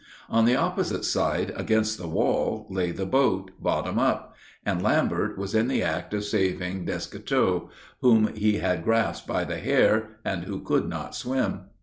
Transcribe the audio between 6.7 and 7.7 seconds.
Descoteaux,